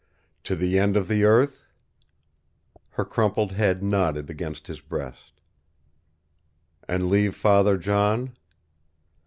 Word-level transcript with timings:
"To 0.45 0.55
the 0.55 0.79
end 0.79 0.97
of 0.97 1.07
the 1.07 1.25
earth?" 1.25 1.63
Her 2.93 3.05
crumpled 3.05 3.51
head 3.51 3.83
nodded 3.83 4.31
against 4.31 4.65
his 4.65 4.81
breast. 4.81 5.39
"And 6.87 7.07
leave 7.07 7.35
Father 7.35 7.77
John?" 7.77 8.35